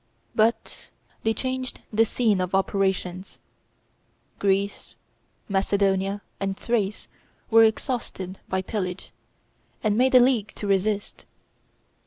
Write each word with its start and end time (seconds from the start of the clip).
But 0.33 0.89
they 1.21 1.31
changed 1.31 1.79
the 1.93 2.05
scene 2.05 2.41
of 2.41 2.55
operations. 2.55 3.37
Greece, 4.39 4.95
Macedonia, 5.47 6.23
and 6.39 6.57
Thrace 6.57 7.07
were 7.51 7.63
exhausted 7.63 8.39
by 8.49 8.63
pillage, 8.63 9.11
and 9.83 9.95
made 9.95 10.15
a 10.15 10.19
league 10.19 10.53
to 10.55 10.65
resist. 10.65 11.25